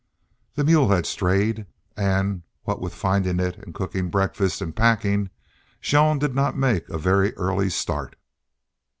The 0.55 0.63
mule 0.63 0.89
had 0.89 1.05
strayed, 1.05 1.67
and, 1.95 2.41
what 2.63 2.81
with 2.81 2.91
finding 2.91 3.39
it 3.39 3.55
and 3.59 3.71
cooking 3.71 4.09
breakfast 4.09 4.59
and 4.59 4.75
packing, 4.75 5.29
Jean 5.79 6.17
did 6.17 6.33
not 6.33 6.57
make 6.57 6.89
a 6.89 6.97
very 6.97 7.35
early 7.35 7.69
start. 7.69 8.15